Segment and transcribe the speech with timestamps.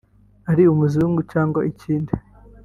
[0.51, 2.13] ari umuzungu cyangwa ikindi